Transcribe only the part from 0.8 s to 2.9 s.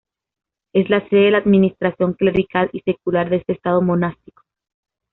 la sede de la administración clerical y